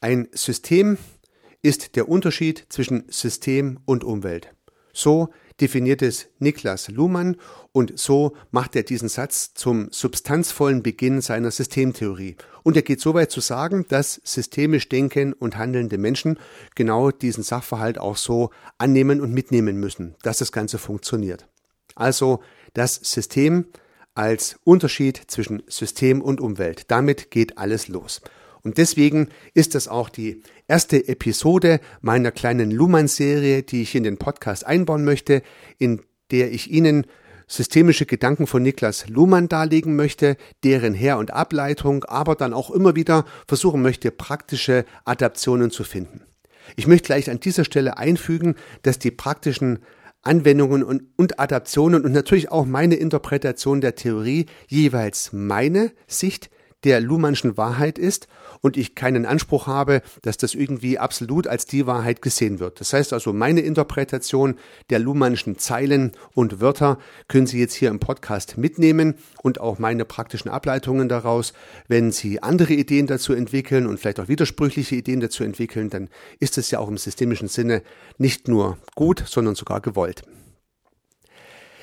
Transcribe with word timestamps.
Ein 0.00 0.28
System 0.32 0.96
ist 1.60 1.96
der 1.96 2.08
Unterschied 2.08 2.66
zwischen 2.68 3.04
System 3.08 3.80
und 3.84 4.04
Umwelt. 4.04 4.54
So 4.92 5.30
definiert 5.60 6.02
es 6.02 6.28
Niklas 6.38 6.88
Luhmann 6.88 7.36
und 7.72 7.98
so 7.98 8.36
macht 8.52 8.76
er 8.76 8.84
diesen 8.84 9.08
Satz 9.08 9.54
zum 9.54 9.88
substanzvollen 9.90 10.84
Beginn 10.84 11.20
seiner 11.20 11.50
Systemtheorie. 11.50 12.36
Und 12.62 12.76
er 12.76 12.82
geht 12.82 13.00
so 13.00 13.14
weit 13.14 13.32
zu 13.32 13.40
sagen, 13.40 13.86
dass 13.88 14.20
systemisch 14.22 14.88
denken 14.88 15.32
und 15.32 15.56
handelnde 15.56 15.98
Menschen 15.98 16.38
genau 16.76 17.10
diesen 17.10 17.42
Sachverhalt 17.42 17.98
auch 17.98 18.16
so 18.16 18.50
annehmen 18.78 19.20
und 19.20 19.32
mitnehmen 19.32 19.80
müssen, 19.80 20.14
dass 20.22 20.38
das 20.38 20.52
Ganze 20.52 20.78
funktioniert. 20.78 21.48
Also 21.96 22.40
das 22.74 22.94
System 22.94 23.66
als 24.14 24.60
Unterschied 24.62 25.22
zwischen 25.26 25.64
System 25.66 26.22
und 26.22 26.40
Umwelt. 26.40 26.88
Damit 26.88 27.32
geht 27.32 27.58
alles 27.58 27.88
los. 27.88 28.20
Und 28.62 28.78
deswegen 28.78 29.28
ist 29.54 29.74
das 29.74 29.88
auch 29.88 30.08
die 30.08 30.42
erste 30.66 31.08
Episode 31.08 31.80
meiner 32.00 32.30
kleinen 32.30 32.70
Luhmann-Serie, 32.70 33.62
die 33.62 33.82
ich 33.82 33.94
in 33.94 34.02
den 34.02 34.18
Podcast 34.18 34.66
einbauen 34.66 35.04
möchte, 35.04 35.42
in 35.78 36.02
der 36.30 36.52
ich 36.52 36.70
Ihnen 36.70 37.06
systemische 37.46 38.06
Gedanken 38.06 38.46
von 38.46 38.62
Niklas 38.62 39.08
Luhmann 39.08 39.48
darlegen 39.48 39.96
möchte, 39.96 40.36
deren 40.64 40.94
Her- 40.94 41.18
und 41.18 41.32
Ableitung, 41.32 42.04
aber 42.04 42.34
dann 42.34 42.52
auch 42.52 42.70
immer 42.70 42.94
wieder 42.94 43.24
versuchen 43.46 43.82
möchte, 43.82 44.10
praktische 44.10 44.84
Adaptionen 45.04 45.70
zu 45.70 45.82
finden. 45.82 46.22
Ich 46.76 46.86
möchte 46.86 47.06
gleich 47.06 47.30
an 47.30 47.40
dieser 47.40 47.64
Stelle 47.64 47.96
einfügen, 47.96 48.54
dass 48.82 48.98
die 48.98 49.10
praktischen 49.10 49.78
Anwendungen 50.22 50.82
und, 50.82 51.04
und 51.16 51.40
Adaptionen 51.40 52.04
und 52.04 52.12
natürlich 52.12 52.50
auch 52.50 52.66
meine 52.66 52.96
Interpretation 52.96 53.80
der 53.80 53.94
Theorie 53.94 54.46
jeweils 54.66 55.32
meine 55.32 55.92
Sicht 56.06 56.50
der 56.84 57.00
Luhmannschen 57.00 57.56
Wahrheit 57.56 57.98
ist 57.98 58.28
und 58.60 58.76
ich 58.76 58.94
keinen 58.94 59.26
Anspruch 59.26 59.66
habe, 59.66 60.02
dass 60.22 60.36
das 60.36 60.54
irgendwie 60.54 60.98
absolut 60.98 61.46
als 61.46 61.66
die 61.66 61.86
Wahrheit 61.86 62.22
gesehen 62.22 62.60
wird. 62.60 62.80
Das 62.80 62.92
heißt 62.92 63.12
also, 63.12 63.32
meine 63.32 63.60
Interpretation 63.60 64.56
der 64.90 64.98
Luhmannschen 64.98 65.58
Zeilen 65.58 66.12
und 66.34 66.60
Wörter 66.60 66.98
können 67.26 67.46
Sie 67.46 67.58
jetzt 67.58 67.74
hier 67.74 67.90
im 67.90 67.98
Podcast 67.98 68.58
mitnehmen 68.58 69.14
und 69.42 69.60
auch 69.60 69.78
meine 69.78 70.04
praktischen 70.04 70.50
Ableitungen 70.50 71.08
daraus. 71.08 71.52
Wenn 71.88 72.12
Sie 72.12 72.42
andere 72.42 72.74
Ideen 72.74 73.06
dazu 73.06 73.32
entwickeln 73.32 73.86
und 73.86 73.98
vielleicht 73.98 74.20
auch 74.20 74.28
widersprüchliche 74.28 74.96
Ideen 74.96 75.20
dazu 75.20 75.44
entwickeln, 75.44 75.90
dann 75.90 76.08
ist 76.38 76.58
es 76.58 76.70
ja 76.70 76.78
auch 76.78 76.88
im 76.88 76.98
systemischen 76.98 77.48
Sinne 77.48 77.82
nicht 78.18 78.48
nur 78.48 78.78
gut, 78.94 79.24
sondern 79.26 79.54
sogar 79.54 79.80
gewollt. 79.80 80.22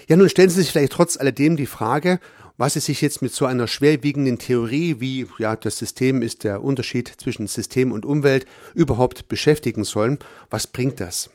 Ja, 0.07 0.15
nun 0.15 0.29
stellen 0.29 0.49
Sie 0.49 0.61
sich 0.61 0.71
vielleicht 0.71 0.91
trotz 0.91 1.17
alledem 1.17 1.57
die 1.57 1.65
Frage, 1.65 2.19
was 2.57 2.73
sie 2.73 2.79
sich 2.79 3.01
jetzt 3.01 3.21
mit 3.21 3.33
so 3.33 3.45
einer 3.45 3.67
schwerwiegenden 3.67 4.37
Theorie 4.37 4.99
wie 4.99 5.27
ja 5.39 5.55
das 5.55 5.77
System 5.77 6.21
ist 6.21 6.43
der 6.43 6.63
Unterschied 6.63 7.07
zwischen 7.07 7.47
System 7.47 7.91
und 7.91 8.05
Umwelt 8.05 8.45
überhaupt 8.73 9.27
beschäftigen 9.27 9.83
sollen. 9.83 10.19
Was 10.49 10.67
bringt 10.67 10.99
das? 10.99 11.29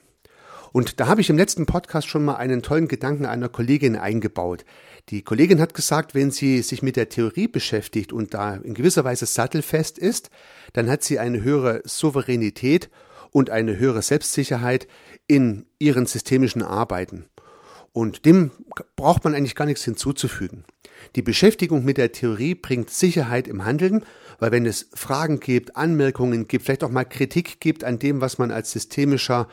Und 0.73 1.01
da 1.01 1.09
habe 1.09 1.21
ich 1.21 1.31
im 1.31 1.37
letzten 1.37 1.67
Podcast 1.67 2.09
schon 2.09 2.25
mal 2.25 2.37
einen 2.37 2.63
tollen 2.63 2.89
Gedanken 2.89 3.27
einer 3.27 3.49
Kollegin 3.49 3.97
eingebaut. 3.97 4.65
Die 5.09 5.23
Kollegin 5.23 5.61
hat 5.61 5.75
gesagt, 5.75 6.15
wenn 6.15 6.31
sie 6.31 6.63
sich 6.63 6.83
mit 6.83 6.97
der 6.97 7.09
Theorie 7.09 7.49
beschäftigt 7.49 8.13
und 8.13 8.35
da 8.35 8.55
in 8.55 8.75
gewisser 8.75 9.05
Weise 9.05 9.27
sattelfest 9.27 9.99
ist, 9.99 10.31
dann 10.73 10.89
hat 10.89 11.03
sie 11.03 11.19
eine 11.19 11.43
höhere 11.43 11.83
Souveränität 11.85 12.89
und 13.33 13.51
eine 13.51 13.79
höhere 13.79 14.03
Selbstsicherheit 14.03 14.87
in 15.27 15.67
ihren 15.79 16.07
systemischen 16.07 16.63
Arbeiten. 16.63 17.27
Und 17.93 18.25
dem 18.25 18.53
braucht 18.97 19.25
man 19.25 19.35
eigentlich 19.35 19.57
gar 19.57 19.65
nichts 19.65 19.85
hinzuzufügen. 19.85 20.65
Die 21.17 21.23
Beschäftigung 21.23 21.85
mit 21.85 21.97
der 21.97 22.13
Theorie 22.13 22.55
bringt 22.55 22.91
Sicherheit 22.91 23.49
im 23.49 23.65
Handeln, 23.65 24.05
weil 24.39 24.53
wenn 24.53 24.67
es 24.67 24.89
Fragen 24.95 25.41
gibt, 25.41 25.77
Anmerkungen 25.77 26.47
gibt, 26.47 26.65
vielleicht 26.65 26.85
auch 26.85 26.91
mal 26.91 27.05
Kritik 27.05 27.61
gibt 27.61 27.83
an 27.83 27.99
dem, 27.99 28.21
was 28.21 28.39
man 28.39 28.51
als 28.51 28.71
systemischer 28.71 29.49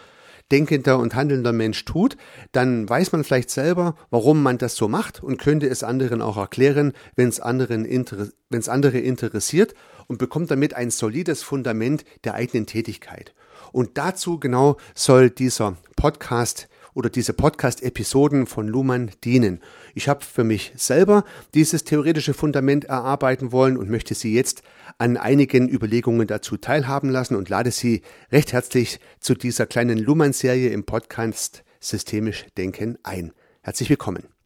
denkender 0.51 0.99
und 0.99 1.15
handelnder 1.15 1.51
Mensch 1.51 1.83
tut, 1.85 2.15
dann 2.51 2.87
weiß 2.87 3.11
man 3.11 3.23
vielleicht 3.23 3.49
selber, 3.49 3.95
warum 4.09 4.41
man 4.41 4.57
das 4.57 4.75
so 4.75 4.87
macht 4.87 5.21
und 5.21 5.37
könnte 5.37 5.67
es 5.67 5.83
anderen 5.83 6.21
auch 6.21 6.37
erklären, 6.37 6.93
wenn 7.15 7.27
es 7.27 7.39
anderen 7.39 7.85
wenn 7.85 8.59
es 8.59 8.69
andere 8.69 8.99
interessiert 8.99 9.73
und 10.07 10.19
bekommt 10.19 10.51
damit 10.51 10.73
ein 10.73 10.89
solides 10.89 11.43
Fundament 11.43 12.05
der 12.23 12.35
eigenen 12.35 12.65
Tätigkeit. 12.65 13.33
Und 13.73 13.97
dazu 13.97 14.39
genau 14.39 14.77
soll 14.95 15.29
dieser 15.29 15.75
Podcast 15.97 16.69
oder 16.97 17.11
diese 17.11 17.33
Podcast-Episoden 17.33 18.47
von 18.47 18.67
Luhmann 18.67 19.11
dienen. 19.23 19.61
Ich 19.93 20.09
habe 20.09 20.25
für 20.25 20.43
mich 20.43 20.73
selber 20.75 21.25
dieses 21.53 21.83
theoretische 21.83 22.33
Fundament 22.33 22.85
erarbeiten 22.85 23.51
wollen 23.51 23.77
und 23.77 23.87
möchte 23.87 24.15
Sie 24.15 24.33
jetzt 24.33 24.63
an 24.97 25.15
einigen 25.15 25.69
Überlegungen 25.69 26.25
dazu 26.25 26.57
teilhaben 26.57 27.11
lassen 27.11 27.35
und 27.35 27.49
lade 27.49 27.69
Sie 27.69 28.01
recht 28.31 28.51
herzlich 28.51 28.99
zu 29.19 29.35
dieser 29.35 29.67
kleinen 29.67 29.99
Luhmann-Serie 29.99 30.69
im 30.69 30.85
Podcast 30.85 31.63
Systemisch 31.79 32.47
Denken 32.57 32.97
ein. 33.03 33.31
Herzlich 33.61 33.91
willkommen. 33.91 34.36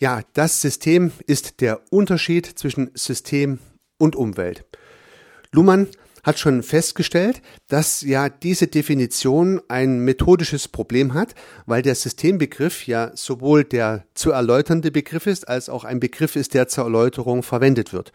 Ja, 0.00 0.22
das 0.32 0.62
System 0.62 1.12
ist 1.26 1.60
der 1.60 1.82
Unterschied 1.90 2.46
zwischen 2.46 2.90
System 2.94 3.58
und 3.98 4.16
Umwelt. 4.16 4.64
Luhmann 5.52 5.88
hat 6.22 6.38
schon 6.38 6.62
festgestellt, 6.62 7.42
dass 7.68 8.00
ja 8.00 8.30
diese 8.30 8.66
Definition 8.66 9.60
ein 9.68 10.00
methodisches 10.00 10.68
Problem 10.68 11.12
hat, 11.12 11.34
weil 11.66 11.82
der 11.82 11.94
Systembegriff 11.94 12.86
ja 12.86 13.10
sowohl 13.14 13.62
der 13.62 14.06
zu 14.14 14.30
erläuternde 14.30 14.90
Begriff 14.90 15.26
ist, 15.26 15.46
als 15.48 15.68
auch 15.68 15.84
ein 15.84 16.00
Begriff 16.00 16.34
ist, 16.34 16.54
der 16.54 16.66
zur 16.66 16.84
Erläuterung 16.84 17.42
verwendet 17.42 17.92
wird. 17.92 18.12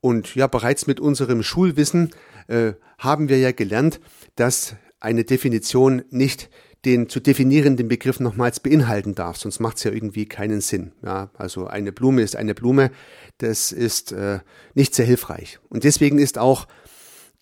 Und 0.00 0.34
ja, 0.34 0.48
bereits 0.48 0.88
mit 0.88 0.98
unserem 0.98 1.44
Schulwissen 1.44 2.10
äh, 2.48 2.72
haben 2.98 3.28
wir 3.28 3.38
ja 3.38 3.52
gelernt, 3.52 4.00
dass 4.34 4.74
eine 4.98 5.22
Definition 5.22 6.02
nicht 6.10 6.50
den 6.84 7.08
zu 7.08 7.20
definierenden 7.20 7.88
Begriff 7.88 8.18
nochmals 8.18 8.60
beinhalten 8.60 9.14
darf, 9.14 9.36
sonst 9.36 9.60
macht 9.60 9.76
es 9.76 9.84
ja 9.84 9.92
irgendwie 9.92 10.26
keinen 10.26 10.60
Sinn. 10.60 10.92
Ja, 11.02 11.30
also 11.34 11.66
eine 11.66 11.92
Blume 11.92 12.22
ist 12.22 12.34
eine 12.34 12.54
Blume, 12.54 12.90
das 13.38 13.72
ist 13.72 14.12
äh, 14.12 14.40
nicht 14.74 14.94
sehr 14.94 15.06
hilfreich. 15.06 15.60
Und 15.68 15.84
deswegen 15.84 16.18
ist 16.18 16.38
auch 16.38 16.66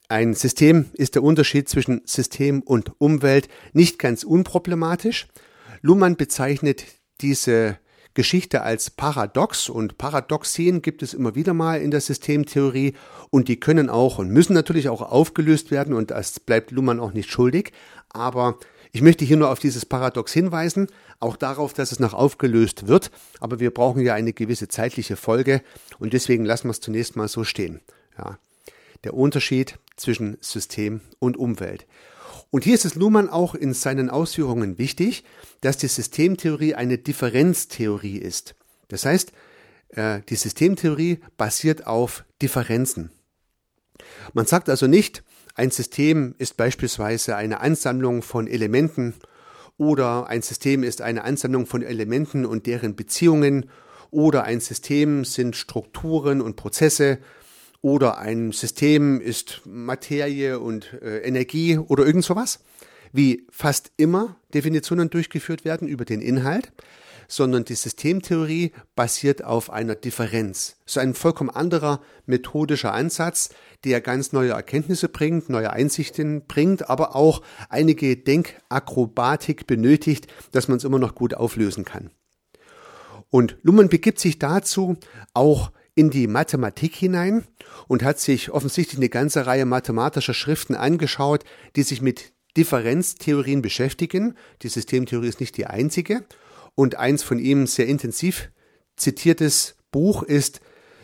ein 0.09 0.35
System, 0.35 0.87
ist 0.95 1.15
der 1.15 1.23
Unterschied 1.23 1.69
zwischen 1.69 2.03
System 2.05 2.63
und 2.63 2.93
Umwelt 2.99 3.49
nicht 3.73 3.99
ganz 3.99 4.25
unproblematisch. 4.25 5.29
Luhmann 5.83 6.17
bezeichnet 6.17 6.85
diese 7.21 7.79
Geschichte 8.15 8.63
als 8.63 8.91
paradox 8.91 9.69
und 9.69 9.97
Paradoxien 9.97 10.83
gibt 10.83 11.03
es 11.03 11.15
immer 11.15 11.37
wieder 11.37 11.55
mal 11.55 11.81
in 11.81 11.93
der 11.93 12.01
Systemtheorie 12.01 12.95
und 13.31 13.47
die 13.47 13.61
können 13.61 13.89
auch 13.89 14.19
und 14.19 14.31
müssen 14.31 14.53
natürlich 14.53 14.89
auch 14.89 15.01
aufgelöst 15.01 15.71
werden 15.71 15.95
und 15.95 16.11
das 16.11 16.41
bleibt 16.41 16.73
Luhmann 16.73 16.99
auch 16.99 17.13
nicht 17.13 17.31
schuldig, 17.31 17.73
aber 18.09 18.59
ich 18.93 19.03
möchte 19.03 19.25
hier 19.25 19.37
nur 19.37 19.51
auf 19.51 19.59
dieses 19.59 19.87
Paradox 19.87 20.33
hinweisen, 20.33 20.89
auch 21.21 21.37
darauf, 21.37 21.73
dass 21.73 21.93
es 21.93 22.01
noch 22.01 22.15
aufgelöst 22.15 22.89
wird, 22.89 23.11
aber 23.39 23.61
wir 23.61 23.71
brauchen 23.73 24.03
ja 24.03 24.15
eine 24.15 24.33
gewisse 24.33 24.69
zeitliche 24.69 25.17
Folge 25.17 25.63
und 25.99 26.13
deswegen 26.13 26.45
lassen 26.45 26.69
wir 26.69 26.73
es 26.73 26.81
zunächst 26.81 27.17
mal 27.17 27.29
so 27.29 27.45
stehen. 27.45 27.81
Ja. 28.19 28.39
Der 29.05 29.15
Unterschied 29.15 29.79
zwischen 29.97 30.37
System 30.41 31.01
und 31.19 31.37
Umwelt. 31.37 31.87
Und 32.51 32.65
hier 32.65 32.75
ist 32.75 32.85
es 32.85 32.97
Luhmann 32.97 33.29
auch 33.29 33.55
in 33.55 33.75
seinen 33.75 34.11
Ausführungen 34.11 34.77
wichtig, 34.77 35.25
dass 35.61 35.77
die 35.77 35.87
Systemtheorie 35.87 36.75
eine 36.75 36.99
Differenztheorie 36.99 38.19
ist. 38.19 38.57
Das 38.89 39.05
heißt, 39.05 39.33
äh, 39.91 40.21
die 40.29 40.37
Systemtheorie 40.37 41.21
basiert 41.37 41.87
auf 41.87 42.25
Differenzen. 42.43 43.11
Man 44.33 44.47
sagt 44.47 44.69
also 44.69 44.87
nicht, 44.87 45.23
ein 45.61 45.71
System 45.71 46.35
ist 46.39 46.57
beispielsweise 46.57 47.37
eine 47.37 47.61
Ansammlung 47.61 48.23
von 48.23 48.47
Elementen 48.47 49.13
oder 49.77 50.27
ein 50.27 50.41
System 50.41 50.83
ist 50.83 51.03
eine 51.03 51.23
Ansammlung 51.23 51.67
von 51.67 51.83
Elementen 51.83 52.47
und 52.47 52.67
deren 52.67 52.97
Beziehungen 52.97 53.69
oder 54.11 54.45
ein 54.45 54.61
System 54.61 55.27
sind 55.27 55.57
Strukturen 55.57 56.41
und 56.41 56.57
Prozesse 56.57 57.19
oder 57.83 58.17
ein 58.17 58.53
System 58.53 59.21
ist 59.21 59.61
Materie 59.67 60.59
und 60.61 60.95
äh, 61.03 61.19
Energie 61.19 61.77
oder 61.77 62.07
irgend 62.07 62.25
sowas, 62.25 62.61
wie 63.13 63.47
fast 63.51 63.93
immer 63.99 64.37
Definitionen 64.55 65.11
durchgeführt 65.11 65.67
werden 65.67 65.89
über 65.89 66.07
den 66.07 66.23
Inhalt, 66.23 66.73
sondern 67.31 67.65
die 67.65 67.77
Systemtheorie 67.77 68.73
basiert 68.97 69.45
auf 69.45 69.71
einer 69.71 69.95
Differenz. 69.95 70.77
So 70.85 71.01
ein 71.01 71.15
vollkommen 71.15 71.49
anderer 71.49 72.01
methodischer 72.27 72.93
Ansatz, 72.93 73.51
der 73.85 74.01
ganz 74.01 74.33
neue 74.33 74.51
Erkenntnisse 74.51 75.09
bringt, 75.09 75.49
neue 75.49 75.73
Einsichten 75.73 76.47
bringt, 76.47 76.91
aber 76.91 77.15
auch 77.15 77.43
einige 77.69 78.17
Denkakrobatik 78.17 79.67
benötigt, 79.67 80.27
dass 80.51 80.69
man 80.69 80.79
es 80.79 80.85
immer 80.85 80.99
noch 80.99 81.15
gut 81.15 81.35
auflösen 81.35 81.85
kann. 81.85 82.11
Und 83.31 83.57
Luhmann 83.63 83.89
begibt 83.89 84.19
sich 84.19 84.41
dazu, 84.41 84.97
auch 85.33 85.71
in 85.95 86.11
die 86.11 86.27
Mathematik 86.27 86.97
hinein 86.97 87.45
und 87.87 88.03
hat 88.03 88.19
sich 88.19 88.51
offensichtlich 88.51 88.99
eine 88.99 89.09
ganze 89.09 89.47
Reihe 89.47 89.67
mathematischer 89.67 90.35
Schriften 90.35 90.75
angeschaut, 90.75 91.45
die 91.77 91.85
sich 91.85 92.03
mit 92.03 92.33
Differenztheorien 92.57 93.63
beschäftigen. 93.63 94.35
Die 94.63 94.69
Systemtheorie 94.69 95.29
ist 95.29 95.41
nicht 95.41 95.57
die 95.57 95.67
einzige. 95.67 96.25
Und 96.81 96.95
eins 96.95 97.23
von 97.23 97.39
ihm 97.39 97.67
sehr 97.67 97.87
intensiv 97.89 98.51
zitiertes 98.97 99.75
Buch 99.91 100.23
ist 100.23 100.63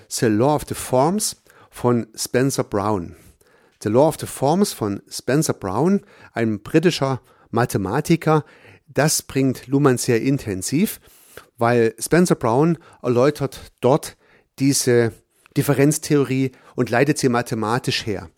The 0.08 0.24
Law 0.24 0.54
of 0.54 0.62
the 0.66 0.74
Forms 0.74 1.42
von 1.68 2.06
Spencer 2.14 2.64
Brown. 2.64 3.14
The 3.82 3.90
Law 3.90 4.08
of 4.08 4.16
the 4.18 4.24
Forms 4.24 4.72
von 4.72 5.02
Spencer 5.06 5.52
Brown, 5.52 6.00
ein 6.32 6.62
britischer 6.62 7.20
Mathematiker, 7.50 8.46
das 8.88 9.20
bringt 9.20 9.66
Luhmann 9.66 9.98
sehr 9.98 10.22
intensiv, 10.22 10.98
weil 11.58 11.94
Spencer 11.98 12.36
Brown 12.36 12.78
erläutert 13.02 13.60
dort 13.82 14.16
diese 14.58 15.12
Differenztheorie 15.58 16.52
und 16.74 16.88
leitet 16.88 17.18
sie 17.18 17.28
mathematisch 17.28 18.06
her. 18.06 18.30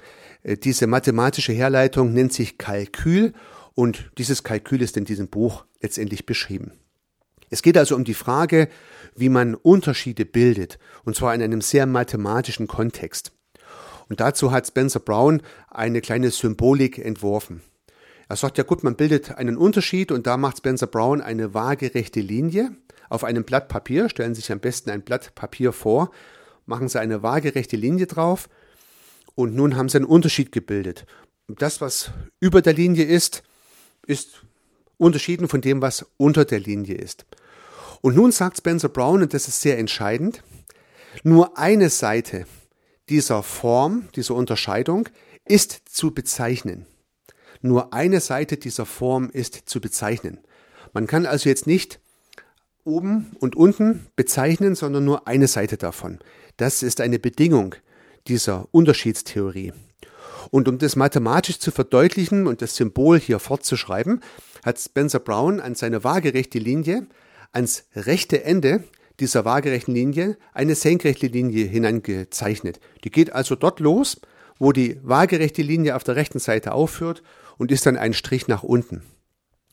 Äh, 0.43 0.57
diese 0.57 0.89
mathematische 0.89 1.53
Herleitung 1.53 2.13
nennt 2.13 2.33
sich 2.33 2.59
Kalkül 2.59 3.33
und 3.77 4.11
dieses 4.19 4.43
Kalkül 4.43 4.83
ist 4.83 4.97
in 4.97 5.05
diesem 5.05 5.29
Buch 5.29 5.67
letztendlich 5.81 6.27
beschrieben. 6.27 6.73
Es 7.51 7.63
geht 7.63 7.77
also 7.77 7.97
um 7.97 8.05
die 8.05 8.15
Frage, 8.15 8.69
wie 9.17 9.29
man 9.29 9.55
Unterschiede 9.55 10.25
bildet, 10.25 10.79
und 11.05 11.17
zwar 11.17 11.35
in 11.35 11.43
einem 11.43 11.61
sehr 11.61 11.87
mathematischen 11.87 12.67
Kontext. 12.67 13.33
Und 14.09 14.21
dazu 14.21 14.53
hat 14.53 14.67
Spencer 14.67 15.01
Brown 15.01 15.43
eine 15.69 16.01
kleine 16.01 16.31
Symbolik 16.31 16.99
entworfen. 16.99 17.63
Er 18.29 18.37
sagt 18.37 18.59
ja 18.59 18.65
gut, 18.65 18.85
man 18.85 18.97
bildet 18.97 19.37
einen 19.37 19.57
Unterschied 19.57 20.13
und 20.13 20.27
da 20.27 20.37
macht 20.37 20.59
Spencer 20.59 20.87
Brown 20.87 21.21
eine 21.21 21.55
waagerechte 21.55 22.21
Linie 22.21 22.77
auf 23.09 23.25
einem 23.25 23.45
Blatt 23.45 23.69
Papier. 23.69 24.09
Stellen 24.09 24.35
Sie 24.35 24.43
sich 24.43 24.53
am 24.53 24.61
besten 24.61 24.91
ein 24.91 25.03
Blatt 25.03 25.35
Papier 25.35 25.73
vor, 25.73 26.11
machen 26.67 26.89
Sie 26.89 27.01
eine 27.01 27.23
waagerechte 27.23 27.77
Linie 27.77 28.07
drauf 28.07 28.49
und 29.35 29.55
nun 29.55 29.77
haben 29.77 29.89
Sie 29.89 29.97
einen 29.97 30.05
Unterschied 30.05 30.53
gebildet. 30.53 31.07
Das, 31.49 31.81
was 31.81 32.11
über 32.41 32.61
der 32.61 32.75
Linie 32.75 33.05
ist, 33.05 33.43
ist 34.07 34.43
unterschieden 34.99 35.49
von 35.49 35.61
dem, 35.61 35.81
was 35.81 36.07
unter 36.17 36.45
der 36.45 36.61
Linie 36.61 36.97
ist. 36.97 37.25
Und 38.01 38.17
nun 38.17 38.33
sagt 38.33 38.59
Spencer 38.59 38.89
Brown, 38.89 39.23
und 39.23 39.35
das 39.35 39.49
ist 39.49 39.61
sehr 39.61 39.79
entscheidend, 39.79 40.43
nur 41.25 41.59
eine 41.59 41.91
Seite 41.91 42.47
dieser 43.09 43.43
Form, 43.43 44.09
dieser 44.15 44.35
Unterscheidung 44.35 45.09
ist 45.45 45.83
zu 45.89 46.13
bezeichnen. 46.13 46.87
Nur 47.61 47.93
eine 47.93 48.21
Seite 48.21 48.57
dieser 48.57 48.87
Form 48.87 49.31
ist 49.31 49.63
zu 49.67 49.81
bezeichnen. 49.81 50.39
Man 50.93 51.07
kann 51.07 51.27
also 51.27 51.49
jetzt 51.49 51.67
nicht 51.67 52.01
oben 52.85 53.37
und 53.41 53.57
unten 53.57 54.07
bezeichnen, 54.17 54.75
sondern 54.75 55.05
nur 55.05 55.27
eine 55.27 55.49
Seite 55.49 55.77
davon. 55.77 56.19
Das 56.57 56.83
ist 56.83 57.01
eine 57.01 57.19
Bedingung 57.19 57.75
dieser 58.27 58.69
Unterschiedstheorie. 58.71 59.73
Und 60.51 60.69
um 60.69 60.79
das 60.79 60.97
mathematisch 60.97 61.59
zu 61.59 61.71
verdeutlichen 61.71 62.47
und 62.47 62.63
das 62.63 62.77
Symbol 62.77 63.19
hier 63.19 63.39
fortzuschreiben, 63.39 64.21
hat 64.69 64.79
Spencer 64.79 65.19
Brown 65.19 65.61
an 65.61 65.75
seine 65.75 66.05
waagerechte 66.05 66.59
Linie 66.59 67.07
ans 67.53 67.85
rechte 67.97 68.45
Ende 68.45 68.85
dieser 69.19 69.45
waagerechten 69.45 69.95
Linie 69.95 70.37
eine 70.53 70.75
senkrechte 70.75 71.27
Linie 71.27 71.67
hineingezeichnet. 71.67 72.79
Die 73.03 73.11
geht 73.11 73.33
also 73.33 73.57
dort 73.57 73.81
los, 73.81 74.21
wo 74.59 74.73
die 74.73 75.01
waagerechte 75.03 75.63
Linie 75.63 75.97
auf 75.97 76.05
der 76.05 76.17
rechten 76.17 76.39
Seite 76.39 76.73
aufhört 76.73 77.23
und 77.57 77.73
ist 77.73 77.87
dann 77.87 77.97
ein 77.97 78.13
Strich 78.13 78.47
nach 78.47 78.63
unten. 78.63 79.03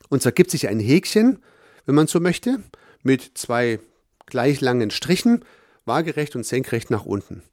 Und 0.09 0.23
so 0.23 0.29
ergibt 0.29 0.51
sich 0.51 0.67
ein 0.67 0.79
Häkchen, 0.79 1.39
wenn 1.85 1.95
man 1.95 2.07
so 2.07 2.19
möchte, 2.19 2.59
mit 3.03 3.31
zwei 3.37 3.79
gleich 4.25 4.61
langen 4.61 4.89
Strichen, 4.89 5.45
waagerecht 5.85 6.35
und 6.35 6.45
senkrecht 6.45 6.89
nach 6.89 7.05
unten. 7.05 7.43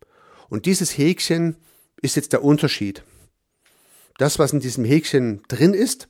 Und 0.48 0.64
dieses 0.64 0.96
Häkchen 0.96 1.56
ist 2.00 2.16
jetzt 2.16 2.32
der 2.32 2.42
Unterschied. 2.42 3.02
Das, 4.16 4.38
was 4.38 4.52
in 4.52 4.60
diesem 4.60 4.84
Häkchen 4.84 5.42
drin 5.48 5.74
ist, 5.74 6.08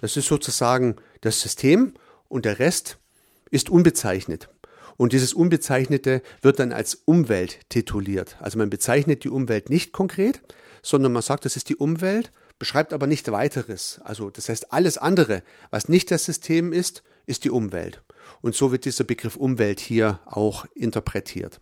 das 0.00 0.16
ist 0.16 0.26
sozusagen 0.26 0.96
das 1.20 1.40
System 1.40 1.94
und 2.28 2.44
der 2.44 2.58
Rest 2.58 2.98
ist 3.50 3.70
unbezeichnet. 3.70 4.48
Und 4.96 5.12
dieses 5.12 5.32
Unbezeichnete 5.32 6.22
wird 6.42 6.58
dann 6.58 6.72
als 6.72 6.94
Umwelt 7.06 7.60
tituliert. 7.70 8.36
Also 8.40 8.58
man 8.58 8.68
bezeichnet 8.68 9.24
die 9.24 9.30
Umwelt 9.30 9.70
nicht 9.70 9.92
konkret, 9.92 10.42
sondern 10.82 11.12
man 11.12 11.22
sagt, 11.22 11.44
das 11.44 11.56
ist 11.56 11.68
die 11.68 11.76
Umwelt, 11.76 12.32
beschreibt 12.58 12.92
aber 12.92 13.06
nicht 13.06 13.30
weiteres. 13.30 14.00
Also 14.04 14.30
das 14.30 14.48
heißt, 14.48 14.72
alles 14.72 14.98
andere, 14.98 15.42
was 15.70 15.88
nicht 15.88 16.10
das 16.10 16.24
System 16.24 16.72
ist, 16.72 17.02
ist 17.26 17.44
die 17.44 17.50
Umwelt. 17.50 18.02
Und 18.42 18.54
so 18.54 18.72
wird 18.72 18.84
dieser 18.84 19.04
Begriff 19.04 19.36
Umwelt 19.36 19.80
hier 19.80 20.20
auch 20.26 20.66
interpretiert. 20.74 21.60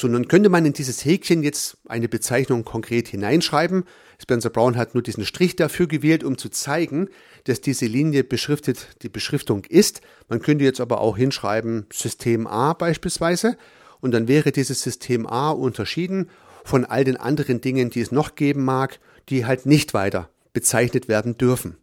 So, 0.00 0.08
nun 0.08 0.28
könnte 0.28 0.48
man 0.48 0.64
in 0.64 0.72
dieses 0.72 1.04
Häkchen 1.04 1.42
jetzt 1.42 1.76
eine 1.86 2.08
Bezeichnung 2.08 2.64
konkret 2.64 3.08
hineinschreiben. 3.08 3.84
Spencer 4.18 4.48
Brown 4.48 4.78
hat 4.78 4.94
nur 4.94 5.02
diesen 5.02 5.26
Strich 5.26 5.56
dafür 5.56 5.88
gewählt, 5.88 6.24
um 6.24 6.38
zu 6.38 6.48
zeigen, 6.48 7.10
dass 7.44 7.60
diese 7.60 7.84
Linie 7.84 8.24
beschriftet 8.24 8.96
die 9.02 9.10
Beschriftung 9.10 9.66
ist. 9.66 10.00
Man 10.30 10.40
könnte 10.40 10.64
jetzt 10.64 10.80
aber 10.80 11.02
auch 11.02 11.18
hinschreiben 11.18 11.84
System 11.92 12.46
A 12.46 12.72
beispielsweise 12.72 13.58
und 14.00 14.12
dann 14.12 14.26
wäre 14.26 14.52
dieses 14.52 14.80
System 14.80 15.26
A 15.26 15.50
unterschieden 15.50 16.30
von 16.64 16.86
all 16.86 17.04
den 17.04 17.18
anderen 17.18 17.60
Dingen, 17.60 17.90
die 17.90 18.00
es 18.00 18.10
noch 18.10 18.36
geben 18.36 18.64
mag, 18.64 19.00
die 19.28 19.44
halt 19.44 19.66
nicht 19.66 19.92
weiter 19.92 20.30
bezeichnet 20.54 21.08
werden 21.08 21.36
dürfen. 21.36 21.76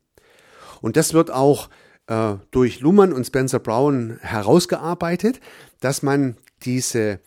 Und 0.81 0.98
das 0.98 1.14
wird 1.14 1.30
auch 1.30 1.69
äh, 2.08 2.34
durch 2.50 2.80
Luhmann 2.80 3.14
und 3.14 3.28
Spencer 3.28 3.60
Brown 3.60 4.18
herausgearbeitet, 4.22 5.40
dass 5.81 6.02
man 6.02 6.36
diese 6.64 7.19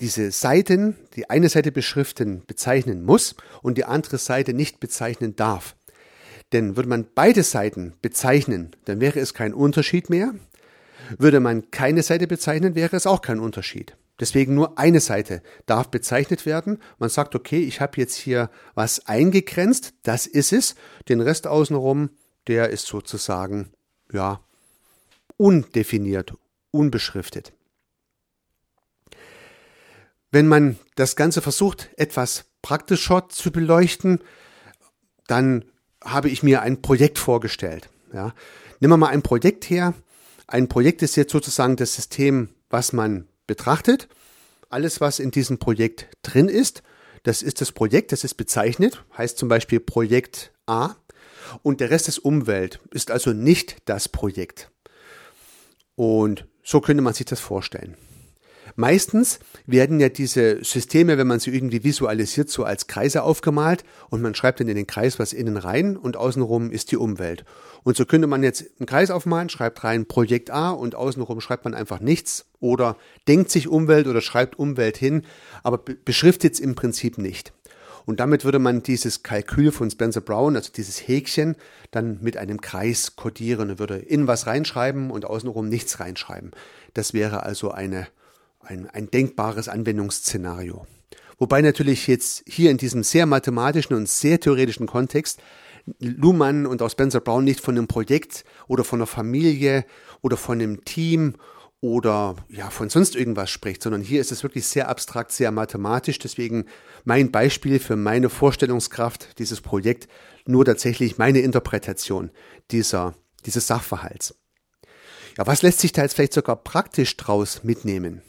diese 0.00 0.30
Seiten, 0.30 0.96
die 1.14 1.28
eine 1.28 1.48
Seite 1.48 1.72
beschriften, 1.72 2.42
bezeichnen 2.46 3.04
muss 3.04 3.34
und 3.62 3.76
die 3.78 3.84
andere 3.84 4.18
Seite 4.18 4.54
nicht 4.54 4.80
bezeichnen 4.80 5.36
darf. 5.36 5.76
Denn 6.52 6.76
würde 6.76 6.88
man 6.88 7.06
beide 7.14 7.42
Seiten 7.42 7.94
bezeichnen, 8.02 8.70
dann 8.86 9.00
wäre 9.00 9.20
es 9.20 9.34
kein 9.34 9.54
Unterschied 9.54 10.10
mehr. 10.10 10.34
Würde 11.18 11.40
man 11.40 11.70
keine 11.70 12.02
Seite 12.02 12.26
bezeichnen, 12.26 12.74
wäre 12.74 12.96
es 12.96 13.06
auch 13.06 13.22
kein 13.22 13.40
Unterschied. 13.40 13.96
Deswegen 14.18 14.54
nur 14.54 14.78
eine 14.78 15.00
Seite 15.00 15.42
darf 15.66 15.88
bezeichnet 15.88 16.44
werden. 16.44 16.78
Man 16.98 17.08
sagt, 17.08 17.34
okay, 17.34 17.62
ich 17.62 17.80
habe 17.80 17.96
jetzt 17.96 18.16
hier 18.16 18.50
was 18.74 19.06
eingegrenzt, 19.06 19.94
das 20.02 20.26
ist 20.26 20.52
es. 20.52 20.74
Den 21.08 21.20
Rest 21.20 21.46
außenrum, 21.46 22.10
der 22.46 22.68
ist 22.70 22.86
sozusagen, 22.86 23.70
ja, 24.12 24.40
undefiniert, 25.36 26.34
unbeschriftet. 26.70 27.52
Wenn 30.30 30.46
man 30.46 30.78
das 30.94 31.16
Ganze 31.16 31.42
versucht, 31.42 31.90
etwas 31.96 32.44
praktischer 32.62 33.28
zu 33.28 33.50
beleuchten, 33.50 34.20
dann 35.26 35.64
habe 36.02 36.28
ich 36.28 36.42
mir 36.42 36.62
ein 36.62 36.82
Projekt 36.82 37.18
vorgestellt. 37.18 37.88
Ja. 38.12 38.34
Nehmen 38.80 38.92
wir 38.92 38.96
mal 38.96 39.08
ein 39.08 39.22
Projekt 39.22 39.68
her. 39.70 39.94
Ein 40.46 40.68
Projekt 40.68 41.02
ist 41.02 41.16
jetzt 41.16 41.32
sozusagen 41.32 41.76
das 41.76 41.94
System, 41.94 42.48
was 42.68 42.92
man 42.92 43.28
betrachtet. 43.46 44.08
Alles, 44.68 45.00
was 45.00 45.18
in 45.18 45.30
diesem 45.30 45.58
Projekt 45.58 46.08
drin 46.22 46.48
ist, 46.48 46.82
das 47.22 47.42
ist 47.42 47.60
das 47.60 47.72
Projekt, 47.72 48.12
das 48.12 48.24
ist 48.24 48.34
bezeichnet, 48.34 49.04
heißt 49.16 49.36
zum 49.36 49.48
Beispiel 49.48 49.80
Projekt 49.80 50.52
A. 50.66 50.94
Und 51.62 51.80
der 51.80 51.90
Rest 51.90 52.08
ist 52.08 52.18
Umwelt, 52.18 52.80
ist 52.92 53.10
also 53.10 53.32
nicht 53.32 53.76
das 53.84 54.08
Projekt. 54.08 54.70
Und 55.96 56.46
so 56.62 56.80
könnte 56.80 57.02
man 57.02 57.14
sich 57.14 57.26
das 57.26 57.40
vorstellen. 57.40 57.96
Meistens 58.76 59.40
werden 59.66 60.00
ja 60.00 60.08
diese 60.08 60.64
Systeme, 60.64 61.18
wenn 61.18 61.26
man 61.26 61.40
sie 61.40 61.50
irgendwie 61.50 61.84
visualisiert, 61.84 62.50
so 62.50 62.64
als 62.64 62.86
Kreise 62.86 63.22
aufgemalt 63.22 63.84
und 64.08 64.22
man 64.22 64.34
schreibt 64.34 64.60
dann 64.60 64.68
in 64.68 64.76
den 64.76 64.86
Kreis 64.86 65.18
was 65.18 65.32
innen 65.32 65.56
rein 65.56 65.96
und 65.96 66.16
außenrum 66.16 66.70
ist 66.70 66.92
die 66.92 66.96
Umwelt. 66.96 67.44
Und 67.82 67.96
so 67.96 68.04
könnte 68.04 68.26
man 68.26 68.42
jetzt 68.42 68.64
einen 68.78 68.86
Kreis 68.86 69.10
aufmalen, 69.10 69.48
schreibt 69.48 69.84
rein 69.84 70.06
Projekt 70.06 70.50
A 70.50 70.70
und 70.70 70.94
außenrum 70.94 71.40
schreibt 71.40 71.64
man 71.64 71.74
einfach 71.74 72.00
nichts 72.00 72.46
oder 72.60 72.96
denkt 73.26 73.50
sich 73.50 73.68
Umwelt 73.68 74.06
oder 74.06 74.20
schreibt 74.20 74.58
Umwelt 74.58 74.96
hin, 74.96 75.22
aber 75.62 75.78
beschriftet 75.78 76.54
es 76.54 76.60
im 76.60 76.74
Prinzip 76.74 77.18
nicht. 77.18 77.52
Und 78.06 78.18
damit 78.18 78.44
würde 78.44 78.58
man 78.58 78.82
dieses 78.82 79.22
Kalkül 79.22 79.72
von 79.72 79.90
Spencer 79.90 80.20
Brown, 80.20 80.56
also 80.56 80.72
dieses 80.74 81.06
Häkchen, 81.06 81.56
dann 81.90 82.18
mit 82.22 82.36
einem 82.36 82.60
Kreis 82.60 83.14
kodieren 83.16 83.70
und 83.70 83.78
würde 83.78 83.98
innen 83.98 84.26
was 84.26 84.46
reinschreiben 84.46 85.10
und 85.10 85.24
außenrum 85.24 85.68
nichts 85.68 86.00
reinschreiben. 86.00 86.50
Das 86.94 87.14
wäre 87.14 87.42
also 87.44 87.70
eine 87.70 88.08
ein, 88.60 88.88
ein 88.90 89.10
denkbares 89.10 89.68
Anwendungsszenario. 89.68 90.86
Wobei 91.38 91.62
natürlich 91.62 92.06
jetzt 92.06 92.44
hier 92.46 92.70
in 92.70 92.76
diesem 92.76 93.02
sehr 93.02 93.26
mathematischen 93.26 93.96
und 93.96 94.08
sehr 94.08 94.40
theoretischen 94.40 94.86
Kontext 94.86 95.40
Luhmann 95.98 96.66
und 96.66 96.82
auch 96.82 96.90
Spencer 96.90 97.20
Brown 97.20 97.44
nicht 97.44 97.60
von 97.60 97.76
einem 97.76 97.88
Projekt 97.88 98.44
oder 98.68 98.84
von 98.84 98.98
einer 99.00 99.06
Familie 99.06 99.84
oder 100.20 100.36
von 100.36 100.60
einem 100.60 100.84
Team 100.84 101.34
oder 101.80 102.36
ja 102.50 102.68
von 102.68 102.90
sonst 102.90 103.16
irgendwas 103.16 103.50
spricht, 103.50 103.82
sondern 103.82 104.02
hier 104.02 104.20
ist 104.20 104.32
es 104.32 104.42
wirklich 104.42 104.66
sehr 104.66 104.88
abstrakt, 104.88 105.32
sehr 105.32 105.50
mathematisch. 105.50 106.18
Deswegen 106.18 106.66
mein 107.04 107.32
Beispiel 107.32 107.78
für 107.78 107.96
meine 107.96 108.28
Vorstellungskraft 108.28 109.38
dieses 109.38 109.62
Projekt 109.62 110.08
nur 110.44 110.64
tatsächlich 110.64 111.16
meine 111.16 111.40
Interpretation 111.40 112.30
dieser 112.70 113.14
dieses 113.46 113.66
Sachverhalts. 113.66 114.34
Ja, 115.38 115.46
was 115.46 115.62
lässt 115.62 115.80
sich 115.80 115.92
da 115.92 116.02
jetzt 116.02 116.14
vielleicht 116.14 116.34
sogar 116.34 116.56
praktisch 116.56 117.16
draus 117.16 117.64
mitnehmen? 117.64 118.20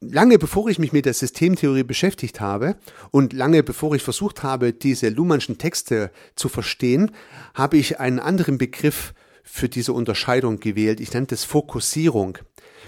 Lange 0.00 0.38
bevor 0.38 0.68
ich 0.68 0.78
mich 0.78 0.92
mit 0.92 1.06
der 1.06 1.14
Systemtheorie 1.14 1.82
beschäftigt 1.82 2.40
habe 2.40 2.76
und 3.10 3.32
lange 3.32 3.62
bevor 3.62 3.94
ich 3.94 4.02
versucht 4.02 4.42
habe, 4.42 4.72
diese 4.72 5.08
Luhmannschen 5.08 5.58
Texte 5.58 6.10
zu 6.34 6.48
verstehen, 6.48 7.10
habe 7.54 7.76
ich 7.76 8.00
einen 8.00 8.18
anderen 8.18 8.58
Begriff 8.58 9.14
für 9.42 9.68
diese 9.68 9.92
Unterscheidung 9.92 10.60
gewählt. 10.60 11.00
Ich 11.00 11.12
nannte 11.12 11.34
es 11.34 11.44
Fokussierung. 11.44 12.38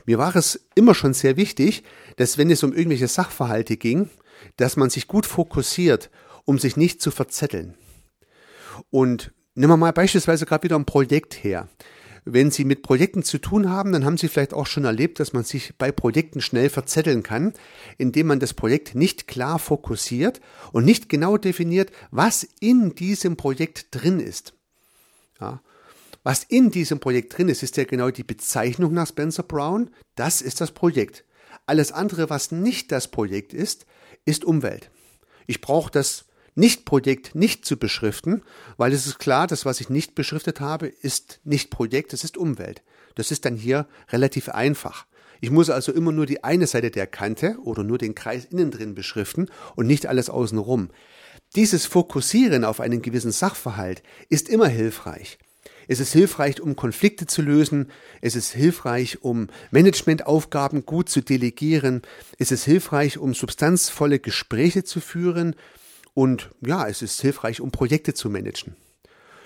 Mir 0.07 0.19
war 0.19 0.37
es 0.37 0.69
immer 0.75 0.95
schon 0.95 1.14
sehr 1.14 1.37
wichtig, 1.37 1.83
dass 2.17 2.38
wenn 2.38 2.50
es 2.50 2.62
um 2.62 2.73
irgendwelche 2.73 3.09
Sachverhalte 3.09 3.76
ging, 3.76 4.11
dass 4.57 4.76
man 4.76 4.90
sich 4.90 5.09
gut 5.09 5.26
fokussiert, 5.26 6.11
um 6.45 6.59
sich 6.59 6.76
nicht 6.76 7.00
zu 7.00 7.11
verzetteln. 7.11 7.75
Und 8.90 9.33
nehmen 9.55 9.73
wir 9.73 9.76
mal 9.76 9.93
beispielsweise 9.93 10.47
gerade 10.47 10.64
wieder 10.64 10.76
ein 10.76 10.85
Projekt 10.85 11.43
her. 11.45 11.69
Wenn 12.24 12.50
Sie 12.50 12.64
mit 12.64 12.82
Projekten 12.82 13.22
zu 13.22 13.38
tun 13.38 13.70
haben, 13.70 13.92
dann 13.92 14.04
haben 14.04 14.18
Sie 14.18 14.28
vielleicht 14.28 14.54
auch 14.54 14.66
schon 14.66 14.84
erlebt, 14.84 15.20
dass 15.20 15.32
man 15.32 15.44
sich 15.44 15.74
bei 15.78 15.90
Projekten 15.90 16.40
schnell 16.40 16.68
verzetteln 16.68 17.22
kann, 17.22 17.54
indem 17.98 18.26
man 18.26 18.40
das 18.40 18.54
Projekt 18.54 18.94
nicht 18.94 19.26
klar 19.26 19.58
fokussiert 19.58 20.40
und 20.72 20.84
nicht 20.84 21.08
genau 21.08 21.36
definiert, 21.36 21.90
was 22.10 22.46
in 22.60 22.94
diesem 22.94 23.36
Projekt 23.36 23.86
drin 23.90 24.20
ist. 24.20 24.54
Ja. 25.40 25.62
Was 26.22 26.44
in 26.44 26.70
diesem 26.70 27.00
Projekt 27.00 27.36
drin 27.36 27.48
ist, 27.48 27.62
ist 27.62 27.78
ja 27.78 27.84
genau 27.84 28.10
die 28.10 28.24
Bezeichnung 28.24 28.92
nach 28.92 29.08
Spencer 29.08 29.42
Brown. 29.42 29.90
Das 30.16 30.42
ist 30.42 30.60
das 30.60 30.72
Projekt. 30.72 31.24
Alles 31.64 31.92
andere, 31.92 32.28
was 32.28 32.52
nicht 32.52 32.92
das 32.92 33.08
Projekt 33.08 33.54
ist, 33.54 33.86
ist 34.26 34.44
Umwelt. 34.44 34.90
Ich 35.46 35.60
brauche 35.60 35.90
das 35.90 36.26
nicht-Projekt 36.54 37.35
nicht 37.35 37.64
zu 37.64 37.76
beschriften, 37.76 38.42
weil 38.76 38.92
es 38.92 39.07
ist 39.07 39.19
klar, 39.19 39.47
das, 39.47 39.64
was 39.64 39.80
ich 39.80 39.88
nicht 39.88 40.14
beschriftet 40.14 40.61
habe, 40.61 40.87
ist 40.87 41.40
nicht 41.45 41.71
Projekt, 41.71 42.12
es 42.12 42.25
ist 42.25 42.37
Umwelt. 42.37 42.83
Das 43.14 43.30
ist 43.30 43.45
dann 43.45 43.57
hier 43.57 43.87
relativ 44.11 44.49
einfach. 44.49 45.07
Ich 45.40 45.50
muss 45.50 45.71
also 45.71 45.92
immer 45.92 46.12
nur 46.12 46.26
die 46.26 46.45
eine 46.45 46.66
Seite 46.66 46.90
der 46.90 47.07
Kante 47.07 47.57
oder 47.62 47.83
nur 47.83 47.99
den 47.99 48.14
Kreis 48.14 48.45
innen 48.45 48.71
drin 48.71 48.95
beschriften 48.95 49.49
und 49.75 49.87
nicht 49.87 50.07
alles 50.07 50.28
außenrum. 50.28 50.90
Dieses 51.57 51.87
Fokussieren 51.87 52.64
auf 52.64 52.80
einen 52.80 53.02
gewissen 53.02 53.33
Sachverhalt 53.33 54.02
ist 54.28 54.49
immer 54.49 54.69
hilfreich. 54.69 55.38
Es 55.88 55.99
ist 55.99 56.12
hilfreich, 56.12 56.61
um 56.61 56.76
Konflikte 56.76 57.26
zu 57.26 57.42
lösen. 57.42 57.90
Es 58.21 58.37
ist 58.37 58.52
hilfreich, 58.52 59.23
um 59.23 59.49
Managementaufgaben 59.73 60.87
gut 60.87 61.09
zu 61.09 61.21
delegieren. 61.21 62.02
Es 62.38 62.52
ist 62.52 62.64
hilfreich, 62.64 63.19
um 63.19 63.35
substanzvolle 63.35 64.21
Gespräche 64.21 64.85
zu 64.85 65.00
führen. 65.00 65.57
Und 66.14 66.50
ja, 66.61 66.87
es 66.88 67.02
ist 67.02 67.21
hilfreich, 67.21 67.61
um 67.61 67.71
Projekte 67.71 68.14
zu 68.14 68.31
managen. 68.31 68.76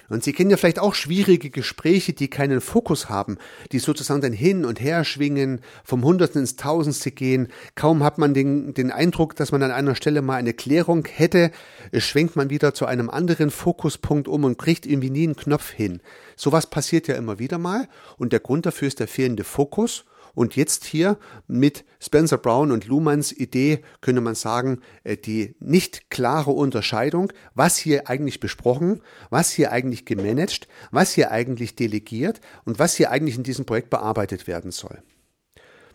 Und 0.09 0.23
Sie 0.23 0.33
kennen 0.33 0.51
ja 0.51 0.57
vielleicht 0.57 0.79
auch 0.79 0.95
schwierige 0.95 1.51
Gespräche, 1.51 2.13
die 2.13 2.29
keinen 2.29 2.61
Fokus 2.61 3.09
haben, 3.09 3.39
die 3.73 3.79
sozusagen 3.79 4.21
dann 4.21 4.33
hin 4.33 4.65
und 4.65 4.81
her 4.81 5.05
schwingen, 5.05 5.61
vom 5.83 6.05
Hundertsten 6.05 6.43
ins 6.43 6.57
Tausendste 6.57 7.11
gehen. 7.11 7.49
Kaum 7.75 8.03
hat 8.03 8.19
man 8.19 8.35
den, 8.35 8.75
den 8.75 8.91
Eindruck, 8.91 9.35
dass 9.37 9.51
man 9.51 9.63
an 9.63 9.71
einer 9.71 9.95
Stelle 9.95 10.21
mal 10.21 10.37
eine 10.37 10.53
Klärung 10.53 11.07
hätte, 11.07 11.51
schwenkt 11.97 12.37
man 12.37 12.51
wieder 12.51 12.75
zu 12.75 12.87
einem 12.87 13.09
anderen 13.09 13.51
Fokuspunkt 13.51 14.29
um 14.29 14.45
und 14.45 14.59
kriegt 14.59 14.85
irgendwie 14.85 15.11
nie 15.11 15.25
einen 15.25 15.37
Knopf 15.37 15.71
hin. 15.71 16.01
Sowas 16.37 16.69
passiert 16.69 17.09
ja 17.09 17.15
immer 17.15 17.39
wieder 17.39 17.59
mal 17.59 17.89
und 18.19 18.33
der 18.33 18.41
Grund 18.41 18.67
dafür 18.67 18.89
ist 18.89 19.01
der 19.01 19.09
fehlende 19.09 19.45
Fokus 19.45 20.05
und 20.35 20.57
jetzt 20.57 20.85
hier 20.85 21.19
mit 21.47 21.85
Spencer 22.01 22.39
Brown 22.39 22.71
und 22.71 22.87
Luhmanns 22.87 23.33
Idee 23.33 23.81
könnte 24.01 24.21
man 24.21 24.35
sagen, 24.35 24.81
äh, 25.05 25.17
die 25.17 25.57
nicht 25.61 26.11
klare 26.11 26.51
Unterscheidung, 26.51 27.33
was 27.55 27.77
hier 27.77 28.09
eigentlich 28.09 28.41
besprochen, 28.41 29.01
was 29.31 29.51
hier 29.51 29.73
eigentlich 29.73 30.05
gemanagt, 30.05 30.69
was 30.91 31.13
hier 31.13 31.31
eigentlich 31.31 31.77
delegiert 31.77 32.41
und 32.65 32.79
was 32.79 32.95
hier 32.97 33.11
eigentlich 33.11 33.37
in 33.37 33.43
diesem 33.43 33.65
Projekt 33.65 33.91
bearbeitet 33.91 34.47
werden 34.47 34.71
soll. 34.71 35.03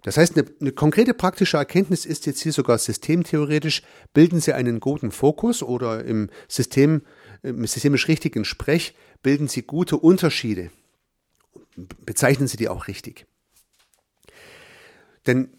Das 0.04 0.18
heißt, 0.18 0.38
eine, 0.38 0.48
eine, 0.62 0.72
konkrete 0.72 1.14
praktische 1.14 1.58
Erkenntnis 1.58 2.06
ist 2.06 2.26
jetzt 2.26 2.42
hier 2.42 2.54
sogar 2.54 2.78
systemtheoretisch, 2.78 3.84
bilden 4.14 4.40
Sie 4.40 4.54
einen 4.54 4.80
guten 4.80 5.12
Fokus 5.12 5.62
oder 5.62 6.06
im 6.06 6.30
System, 6.48 7.02
im 7.44 7.66
systemisch 7.68 8.08
richtigen 8.08 8.46
Sprech, 8.46 8.96
bilden 9.22 9.48
Sie 9.48 9.64
gute 9.64 9.98
Unterschiede. 9.98 10.72
Bezeichnen 12.06 12.48
Sie 12.48 12.58
die 12.58 12.70
auch 12.70 12.88
richtig. 12.88 13.26
Denn 15.30 15.50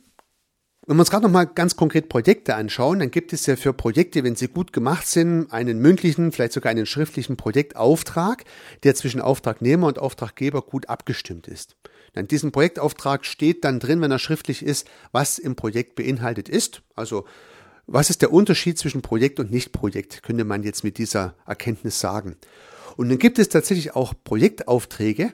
wenn 0.87 0.97
wir 0.97 1.03
uns 1.03 1.11
gerade 1.11 1.23
nochmal 1.23 1.47
ganz 1.47 1.77
konkret 1.77 2.09
Projekte 2.09 2.57
anschauen, 2.57 2.99
dann 2.99 3.13
gibt 3.13 3.33
es 3.33 3.47
ja 3.47 3.55
für 3.55 3.73
Projekte, 3.73 4.25
wenn 4.25 4.35
sie 4.35 4.49
gut 4.49 4.73
gemacht 4.73 5.07
sind, 5.07 5.53
einen 5.53 5.79
mündlichen, 5.79 6.33
vielleicht 6.33 6.53
sogar 6.53 6.71
einen 6.71 6.87
schriftlichen 6.87 7.37
Projektauftrag, 7.37 8.43
der 8.83 8.97
zwischen 8.97 9.21
Auftragnehmer 9.21 9.87
und 9.87 10.01
Auftraggeber 10.01 10.63
gut 10.63 10.89
abgestimmt 10.89 11.47
ist. 11.47 11.77
In 12.17 12.27
diesem 12.27 12.51
Projektauftrag 12.51 13.25
steht 13.25 13.63
dann 13.65 13.79
drin, 13.79 14.01
wenn 14.01 14.11
er 14.11 14.19
schriftlich 14.19 14.65
ist, 14.65 14.89
was 15.13 15.39
im 15.39 15.55
Projekt 15.55 15.95
beinhaltet 15.95 16.49
ist. 16.49 16.83
Also 16.97 17.25
was 17.87 18.11
ist 18.11 18.21
der 18.21 18.33
Unterschied 18.33 18.77
zwischen 18.77 19.01
Projekt 19.01 19.39
und 19.39 19.53
Nichtprojekt, 19.53 20.25
könnte 20.25 20.45
man 20.45 20.65
jetzt 20.65 20.83
mit 20.83 20.99
dieser 20.99 21.37
Erkenntnis 21.47 22.01
sagen. 22.01 22.35
Und 22.97 23.11
dann 23.11 23.19
gibt 23.19 23.39
es 23.39 23.49
tatsächlich 23.49 23.95
auch 23.95 24.13
Projektaufträge 24.25 25.33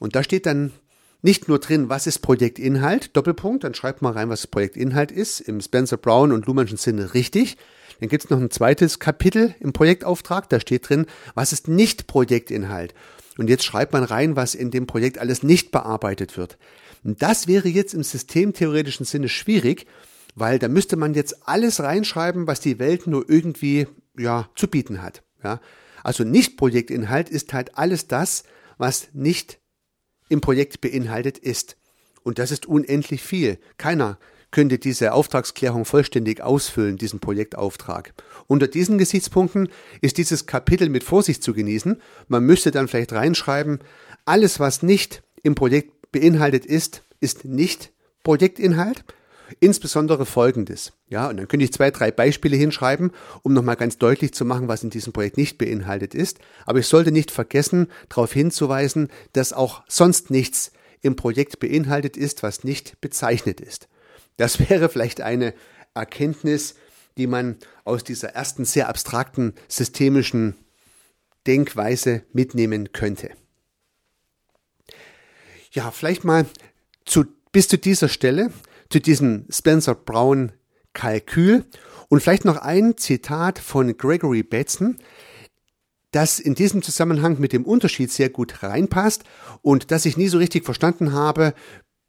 und 0.00 0.16
da 0.16 0.22
steht 0.22 0.44
dann 0.44 0.72
nicht 1.20 1.48
nur 1.48 1.58
drin, 1.58 1.88
was 1.88 2.06
ist 2.06 2.20
Projektinhalt, 2.20 3.16
Doppelpunkt, 3.16 3.64
dann 3.64 3.74
schreibt 3.74 4.02
mal 4.02 4.12
rein, 4.12 4.28
was 4.28 4.46
Projektinhalt 4.46 5.10
ist, 5.10 5.40
im 5.40 5.60
Spencer 5.60 5.96
Brown 5.96 6.32
und 6.32 6.46
Luhmannschen 6.46 6.78
Sinne 6.78 7.14
richtig. 7.14 7.56
Dann 8.00 8.08
gibt 8.08 8.24
es 8.24 8.30
noch 8.30 8.40
ein 8.40 8.50
zweites 8.50 9.00
Kapitel 9.00 9.54
im 9.58 9.72
Projektauftrag, 9.72 10.48
da 10.48 10.60
steht 10.60 10.88
drin, 10.88 11.06
was 11.34 11.52
ist 11.52 11.66
nicht 11.66 12.06
Projektinhalt. 12.06 12.94
Und 13.36 13.48
jetzt 13.48 13.64
schreibt 13.64 13.92
man 13.92 14.04
rein, 14.04 14.36
was 14.36 14.54
in 14.54 14.70
dem 14.70 14.86
Projekt 14.86 15.18
alles 15.18 15.42
nicht 15.42 15.70
bearbeitet 15.70 16.36
wird. 16.36 16.58
Und 17.04 17.22
das 17.22 17.46
wäre 17.46 17.68
jetzt 17.68 17.94
im 17.94 18.02
systemtheoretischen 18.02 19.06
Sinne 19.06 19.28
schwierig, 19.28 19.86
weil 20.34 20.58
da 20.58 20.68
müsste 20.68 20.96
man 20.96 21.14
jetzt 21.14 21.48
alles 21.48 21.80
reinschreiben, 21.80 22.46
was 22.46 22.60
die 22.60 22.78
Welt 22.78 23.06
nur 23.06 23.28
irgendwie 23.28 23.86
ja, 24.16 24.48
zu 24.54 24.68
bieten 24.68 25.02
hat. 25.02 25.22
Ja? 25.42 25.60
Also 26.04 26.24
nicht 26.24 26.56
Projektinhalt 26.56 27.28
ist 27.28 27.52
halt 27.52 27.76
alles 27.76 28.06
das, 28.06 28.44
was 28.76 29.08
nicht 29.12 29.58
im 30.28 30.40
Projekt 30.40 30.80
beinhaltet 30.80 31.38
ist. 31.38 31.76
Und 32.22 32.38
das 32.38 32.50
ist 32.50 32.66
unendlich 32.66 33.22
viel. 33.22 33.58
Keiner 33.78 34.18
könnte 34.50 34.78
diese 34.78 35.12
Auftragsklärung 35.12 35.84
vollständig 35.84 36.40
ausfüllen, 36.40 36.96
diesen 36.96 37.20
Projektauftrag. 37.20 38.14
Unter 38.46 38.66
diesen 38.66 38.98
Gesichtspunkten 38.98 39.68
ist 40.00 40.18
dieses 40.18 40.46
Kapitel 40.46 40.88
mit 40.88 41.04
Vorsicht 41.04 41.42
zu 41.42 41.52
genießen. 41.52 42.00
Man 42.28 42.44
müsste 42.44 42.70
dann 42.70 42.88
vielleicht 42.88 43.12
reinschreiben, 43.12 43.80
alles, 44.24 44.60
was 44.60 44.82
nicht 44.82 45.22
im 45.42 45.54
Projekt 45.54 46.12
beinhaltet 46.12 46.66
ist, 46.66 47.02
ist 47.20 47.44
nicht 47.44 47.92
Projektinhalt. 48.22 49.04
Insbesondere 49.60 50.26
folgendes. 50.26 50.92
Ja, 51.08 51.28
und 51.28 51.36
dann 51.36 51.48
könnte 51.48 51.64
ich 51.64 51.72
zwei, 51.72 51.90
drei 51.90 52.10
Beispiele 52.10 52.56
hinschreiben, 52.56 53.12
um 53.42 53.54
nochmal 53.54 53.76
ganz 53.76 53.98
deutlich 53.98 54.34
zu 54.34 54.44
machen, 54.44 54.68
was 54.68 54.82
in 54.82 54.90
diesem 54.90 55.12
Projekt 55.12 55.36
nicht 55.36 55.58
beinhaltet 55.58 56.14
ist. 56.14 56.38
Aber 56.66 56.78
ich 56.78 56.86
sollte 56.86 57.12
nicht 57.12 57.30
vergessen, 57.30 57.88
darauf 58.08 58.32
hinzuweisen, 58.32 59.08
dass 59.32 59.52
auch 59.52 59.82
sonst 59.88 60.30
nichts 60.30 60.72
im 61.00 61.16
Projekt 61.16 61.60
beinhaltet 61.60 62.16
ist, 62.16 62.42
was 62.42 62.64
nicht 62.64 63.00
bezeichnet 63.00 63.60
ist. 63.60 63.88
Das 64.36 64.58
wäre 64.70 64.88
vielleicht 64.88 65.20
eine 65.20 65.54
Erkenntnis, 65.94 66.74
die 67.16 67.26
man 67.26 67.56
aus 67.84 68.04
dieser 68.04 68.30
ersten 68.30 68.64
sehr 68.64 68.88
abstrakten 68.88 69.54
systemischen 69.66 70.54
Denkweise 71.46 72.22
mitnehmen 72.32 72.92
könnte. 72.92 73.30
Ja, 75.72 75.90
vielleicht 75.90 76.24
mal 76.24 76.46
zu, 77.04 77.24
bis 77.52 77.68
zu 77.68 77.78
dieser 77.78 78.08
Stelle 78.08 78.52
zu 78.90 79.00
diesem 79.00 79.46
Spencer 79.50 79.94
Brown 79.94 80.52
Kalkül 80.92 81.64
und 82.08 82.20
vielleicht 82.20 82.44
noch 82.44 82.56
ein 82.56 82.96
Zitat 82.96 83.58
von 83.58 83.96
Gregory 83.96 84.42
Bateson, 84.42 84.98
das 86.10 86.40
in 86.40 86.54
diesem 86.54 86.82
Zusammenhang 86.82 87.38
mit 87.38 87.52
dem 87.52 87.64
Unterschied 87.64 88.10
sehr 88.10 88.30
gut 88.30 88.62
reinpasst 88.62 89.24
und 89.62 89.90
das 89.90 90.06
ich 90.06 90.16
nie 90.16 90.28
so 90.28 90.38
richtig 90.38 90.64
verstanden 90.64 91.12
habe, 91.12 91.54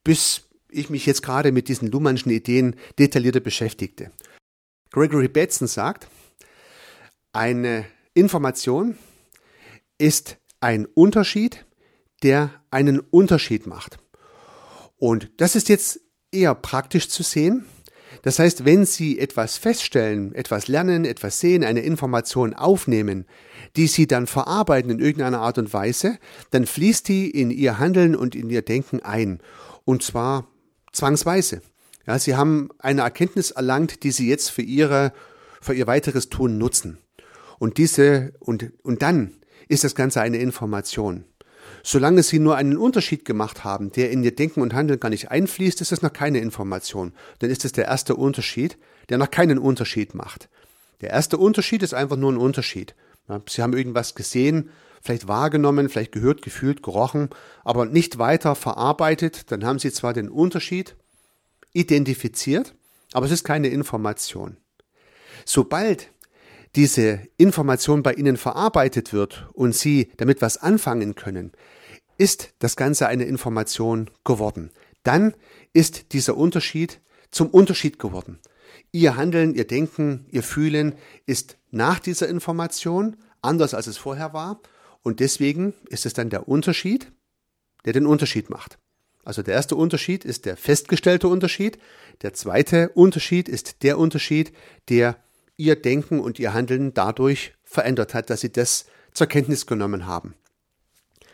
bis 0.03 0.43
ich 0.69 0.89
mich 0.89 1.05
jetzt 1.05 1.21
gerade 1.23 1.51
mit 1.51 1.67
diesen 1.67 1.91
Luhmannschen 1.91 2.31
Ideen 2.31 2.75
detaillierter 2.97 3.41
beschäftigte. 3.41 4.11
Gregory 4.91 5.27
Bateson 5.27 5.67
sagt, 5.67 6.07
eine 7.33 7.85
Information 8.13 8.97
ist 9.97 10.37
ein 10.61 10.85
Unterschied, 10.85 11.65
der 12.23 12.51
einen 12.71 12.99
Unterschied 12.99 13.67
macht. 13.67 13.99
Und 14.97 15.31
das 15.37 15.55
ist 15.55 15.69
jetzt 15.69 16.01
eher 16.31 16.55
praktisch 16.55 17.09
zu 17.09 17.23
sehen. 17.23 17.65
Das 18.23 18.39
heißt, 18.39 18.65
wenn 18.65 18.85
Sie 18.85 19.19
etwas 19.19 19.57
feststellen, 19.57 20.33
etwas 20.33 20.67
lernen, 20.67 21.05
etwas 21.05 21.39
sehen, 21.39 21.63
eine 21.63 21.81
Information 21.81 22.53
aufnehmen, 22.53 23.25
die 23.75 23.87
Sie 23.87 24.07
dann 24.07 24.27
verarbeiten 24.27 24.91
in 24.91 24.99
irgendeiner 24.99 25.39
Art 25.39 25.57
und 25.57 25.73
Weise, 25.73 26.17
dann 26.51 26.65
fließt 26.65 27.07
die 27.07 27.29
in 27.29 27.51
Ihr 27.51 27.79
Handeln 27.79 28.15
und 28.15 28.35
in 28.35 28.49
Ihr 28.49 28.61
Denken 28.61 29.01
ein. 29.01 29.39
Und 29.85 30.03
zwar 30.03 30.47
zwangsweise. 30.91 31.61
Ja, 32.07 32.17
Sie 32.17 32.35
haben 32.35 32.69
eine 32.79 33.01
Erkenntnis 33.01 33.51
erlangt, 33.51 34.03
die 34.03 34.11
Sie 34.11 34.27
jetzt 34.27 34.49
für 34.49 34.63
Ihre, 34.63 35.13
für 35.61 35.73
Ihr 35.73 35.87
weiteres 35.87 36.29
Tun 36.29 36.57
nutzen. 36.57 36.97
Und 37.59 37.77
diese, 37.77 38.33
und, 38.39 38.71
und 38.83 39.01
dann 39.01 39.33
ist 39.67 39.83
das 39.83 39.95
Ganze 39.95 40.21
eine 40.21 40.37
Information. 40.37 41.25
Solange 41.83 42.23
Sie 42.23 42.39
nur 42.39 42.55
einen 42.55 42.77
Unterschied 42.77 43.25
gemacht 43.25 43.63
haben, 43.63 43.91
der 43.91 44.11
in 44.11 44.23
Ihr 44.23 44.35
Denken 44.35 44.61
und 44.61 44.73
Handeln 44.73 44.99
gar 44.99 45.09
nicht 45.09 45.31
einfließt, 45.31 45.81
ist 45.81 45.91
das 45.91 46.01
noch 46.01 46.13
keine 46.13 46.39
Information. 46.39 47.13
Dann 47.39 47.49
ist 47.49 47.65
es 47.65 47.71
der 47.71 47.85
erste 47.85 48.15
Unterschied, 48.15 48.77
der 49.09 49.17
noch 49.17 49.31
keinen 49.31 49.57
Unterschied 49.57 50.15
macht. 50.15 50.49
Der 51.01 51.11
erste 51.11 51.37
Unterschied 51.37 51.83
ist 51.83 51.93
einfach 51.93 52.17
nur 52.17 52.31
ein 52.31 52.37
Unterschied. 52.37 52.95
Sie 53.47 53.61
haben 53.61 53.73
irgendwas 53.73 54.15
gesehen, 54.15 54.69
vielleicht 55.01 55.27
wahrgenommen, 55.27 55.89
vielleicht 55.89 56.11
gehört, 56.11 56.41
gefühlt, 56.41 56.83
gerochen, 56.83 57.29
aber 57.63 57.85
nicht 57.85 58.17
weiter 58.17 58.55
verarbeitet. 58.55 59.51
Dann 59.51 59.63
haben 59.63 59.79
Sie 59.79 59.91
zwar 59.91 60.13
den 60.13 60.29
Unterschied 60.29 60.95
identifiziert, 61.71 62.75
aber 63.13 63.25
es 63.25 63.31
ist 63.31 63.43
keine 63.43 63.69
Information. 63.69 64.57
Sobald 65.45 66.09
diese 66.75 67.21
Information 67.37 68.03
bei 68.03 68.13
Ihnen 68.13 68.37
verarbeitet 68.37 69.13
wird 69.13 69.47
und 69.53 69.75
Sie 69.75 70.11
damit 70.17 70.41
was 70.41 70.57
anfangen 70.57 71.15
können, 71.15 71.51
ist 72.17 72.53
das 72.59 72.75
Ganze 72.75 73.07
eine 73.07 73.23
Information 73.23 74.09
geworden. 74.23 74.71
Dann 75.03 75.33
ist 75.73 76.13
dieser 76.13 76.37
Unterschied 76.37 76.99
zum 77.31 77.49
Unterschied 77.49 77.99
geworden. 77.99 78.39
Ihr 78.91 79.15
Handeln, 79.15 79.55
Ihr 79.55 79.65
Denken, 79.65 80.25
Ihr 80.29 80.43
Fühlen 80.43 80.95
ist 81.25 81.57
nach 81.71 81.99
dieser 81.99 82.27
Information 82.27 83.15
anders 83.41 83.73
als 83.73 83.87
es 83.87 83.97
vorher 83.97 84.33
war 84.33 84.59
und 85.01 85.19
deswegen 85.19 85.73
ist 85.89 86.05
es 86.05 86.13
dann 86.13 86.29
der 86.29 86.47
Unterschied, 86.47 87.11
der 87.85 87.93
den 87.93 88.05
Unterschied 88.05 88.49
macht. 88.49 88.77
Also 89.23 89.43
der 89.43 89.53
erste 89.53 89.75
Unterschied 89.75 90.25
ist 90.25 90.45
der 90.45 90.57
festgestellte 90.57 91.27
Unterschied, 91.27 91.77
der 92.21 92.33
zweite 92.33 92.89
Unterschied 92.89 93.47
ist 93.47 93.83
der 93.83 93.97
Unterschied, 93.97 94.51
der 94.89 95.17
ihr 95.59 95.75
Denken 95.75 96.19
und 96.19 96.39
ihr 96.39 96.53
Handeln 96.53 96.93
dadurch 96.93 97.53
verändert 97.63 98.13
hat, 98.13 98.29
dass 98.29 98.41
sie 98.41 98.51
das 98.51 98.85
zur 99.13 99.27
Kenntnis 99.27 99.65
genommen 99.65 100.07
haben. 100.07 100.33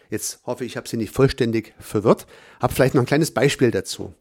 Jetzt 0.10 0.40
hoffe 0.46 0.66
ich, 0.66 0.74
ich 0.74 0.78
habe 0.78 0.88
Sie 0.88 0.98
nicht 0.98 1.14
vollständig 1.14 1.74
verwirrt, 1.80 2.28
habe 2.62 2.74
vielleicht 2.74 2.94
noch 2.94 3.02
ein 3.02 3.08
kleines 3.08 3.32
Beispiel 3.32 3.72
dazu. 3.72 4.14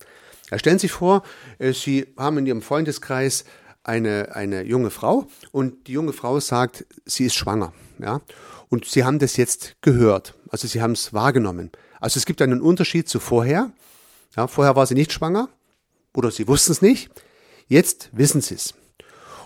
Stellen 0.55 0.79
Sie 0.79 0.87
sich 0.87 0.93
vor, 0.93 1.23
äh, 1.59 1.73
Sie 1.73 2.07
haben 2.17 2.39
in 2.39 2.47
Ihrem 2.47 2.63
Freundeskreis 2.63 3.45
eine, 3.83 4.35
eine 4.35 4.63
junge 4.63 4.91
Frau 4.91 5.27
und 5.53 5.89
die 5.89 5.93
junge 5.93 6.13
Frau 6.13 6.41
sagt, 6.41 6.87
sie 7.05 7.27
ist 7.27 7.35
schwanger. 7.35 7.73
Ja? 7.99 8.23
Und 8.71 8.87
Sie 8.87 9.05
haben 9.05 9.19
das 9.19 9.37
jetzt 9.37 9.77
gehört, 9.83 10.35
also 10.49 10.67
Sie 10.67 10.81
haben 10.81 10.93
es 10.93 11.13
wahrgenommen. 11.13 11.71
Also 12.01 12.19
es 12.19 12.27
gibt 12.27 12.41
einen 12.43 12.61
Unterschied 12.61 13.09
zu 13.09 13.21
vorher. 13.21 13.71
Ja, 14.37 14.47
vorher 14.47 14.75
war 14.75 14.87
sie 14.87 14.95
nicht 14.95 15.13
schwanger 15.13 15.49
oder 16.15 16.31
Sie 16.31 16.49
wussten 16.49 16.73
es 16.73 16.83
nicht. 16.83 17.11
Jetzt 17.69 18.11
wissen 18.13 18.41
Sie 18.41 18.55
es. 18.55 18.75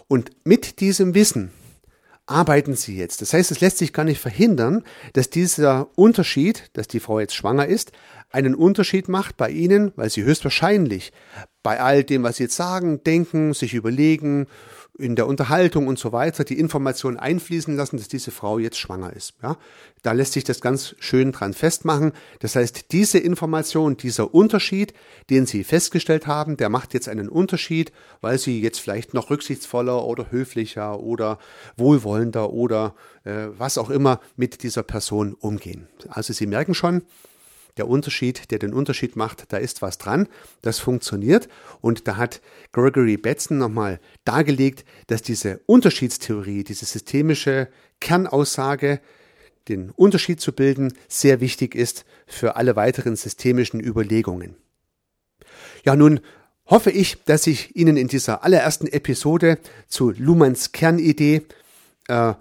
Und 0.09 0.31
mit 0.45 0.81
diesem 0.81 1.15
Wissen 1.15 1.50
arbeiten 2.27 2.75
sie 2.75 2.97
jetzt. 2.97 3.23
Das 3.23 3.33
heißt, 3.33 3.50
es 3.50 3.61
lässt 3.61 3.79
sich 3.79 3.93
gar 3.93 4.05
nicht 4.05 4.21
verhindern, 4.21 4.85
dass 5.15 5.31
dieser 5.31 5.88
Unterschied, 5.97 6.71
dass 6.75 6.88
die 6.88 7.00
Frau 7.00 7.21
jetzt 7.21 7.35
schwanger 7.35 7.67
ist, 7.67 7.93
einen 8.30 8.54
Unterschied 8.54 9.08
macht 9.08 9.37
bei 9.37 9.50
ihnen, 9.50 9.92
weil 9.97 10.11
sie 10.11 10.25
höchstwahrscheinlich 10.25 11.12
bei 11.62 11.80
all 11.80 12.04
dem, 12.04 12.23
was 12.23 12.37
sie 12.37 12.44
jetzt 12.44 12.56
sagen, 12.56 13.02
denken, 13.04 13.54
sich 13.54 13.75
überlegen, 13.75 14.47
in 14.99 15.14
der 15.14 15.28
Unterhaltung 15.28 15.87
und 15.87 15.99
so 15.99 16.11
weiter 16.11 16.42
die 16.42 16.58
Information 16.58 17.16
einfließen 17.16 17.76
lassen, 17.76 17.99
dass 17.99 18.08
diese 18.08 18.32
Frau 18.32 18.58
jetzt 18.58 18.78
schwanger 18.78 19.12
ist. 19.12 19.35
Ja, 19.42 19.56
da 20.02 20.11
lässt 20.11 20.32
sich 20.32 20.42
das 20.42 20.61
ganz 20.61 20.97
schön 20.99 21.30
dran 21.30 21.54
festmachen. 21.54 22.12
Das 22.40 22.56
heißt, 22.56 22.90
diese 22.90 23.18
Information, 23.18 23.97
dieser 23.97 24.35
Unterschied, 24.35 24.92
den 25.30 25.47
Sie 25.47 25.62
festgestellt 25.62 26.26
haben, 26.26 26.56
der 26.56 26.68
macht 26.68 26.94
jetzt 26.94 27.08
einen 27.08 27.28
Unterschied, 27.28 27.92
weil 28.20 28.38
Sie 28.38 28.61
jetzt 28.61 28.80
vielleicht 28.80 29.14
noch 29.14 29.30
rücksichtsvoller 29.30 30.04
oder 30.04 30.32
höflicher 30.32 30.99
oder 30.99 31.38
wohlwollender 31.76 32.50
oder 32.50 32.97
äh, 33.23 33.47
was 33.56 33.78
auch 33.78 33.90
immer 33.90 34.20
mit 34.37 34.64
dieser 34.64 34.82
Person 34.82 35.35
umgehen. 35.35 35.87
Also 36.08 36.32
Sie 36.32 36.47
merken 36.47 36.75
schon, 36.75 37.02
der 37.78 37.88
Unterschied, 37.88 38.50
der 38.50 38.58
den 38.58 38.75
Unterschied 38.75 39.16
macht, 39.16 39.52
da 39.52 39.56
ist 39.56 39.80
was 39.82 39.99
dran, 39.99 40.28
das 40.62 40.78
funktioniert. 40.78 41.49
Und 41.80 42.06
da 42.06 42.16
hat 42.16 42.40
Gregory 42.73 43.16
Betzen 43.16 43.58
nochmal 43.58 44.00
dargelegt, 44.25 44.85
dass 45.06 45.23
diese 45.23 45.61
Unterschiedstheorie, 45.66 46.64
diese 46.64 46.85
systemische 46.85 47.68
Kernaussage, 48.00 49.00
den 49.68 49.90
Unterschied 49.90 50.40
zu 50.40 50.52
bilden, 50.52 50.92
sehr 51.08 51.41
wichtig 51.41 51.75
ist 51.75 52.04
für 52.26 52.56
alle 52.56 52.76
weiteren 52.76 53.17
systemischen 53.17 53.80
Überlegungen. 53.80 54.56
Ja, 55.84 55.95
nun 55.95 56.21
hoffe 56.67 56.91
ich, 56.91 57.23
dass 57.25 57.47
ich 57.47 57.76
Ihnen 57.76 57.97
in 57.97 58.08
dieser 58.08 58.45
allerersten 58.45 58.86
Episode 58.86 59.58
zu 59.88 60.10
Luhmanns 60.10 60.73
Kernidee 60.73 61.43
äh, 62.08 62.34